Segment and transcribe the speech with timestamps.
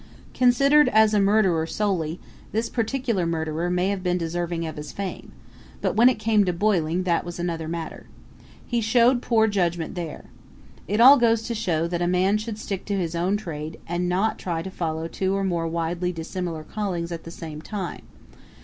[0.33, 2.19] Considered as a murderer solely
[2.53, 5.31] this particular murderer may have been deserving of his fame;
[5.79, 8.07] but when it came to boiling, that was another matter.
[8.65, 10.25] He showed poor judgment there.
[10.87, 14.09] It all goes to show that a man should stick to his own trade and
[14.09, 18.01] not try to follow two or more widely dissimilar callings at the same time.